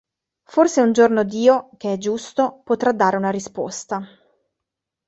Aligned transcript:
Forse 0.45 0.81
un 0.81 0.93
giorno 0.93 1.21
Dio, 1.23 1.69
che 1.77 1.93
è 1.93 1.97
giusto, 1.99 2.61
potrà 2.63 2.91
dare 2.91 3.17
una 3.17 3.29
risposta”. 3.29 4.03